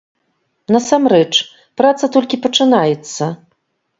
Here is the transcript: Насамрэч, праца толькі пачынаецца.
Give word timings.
Насамрэч, 0.75 1.29
праца 1.81 2.09
толькі 2.15 2.41
пачынаецца. 2.45 3.31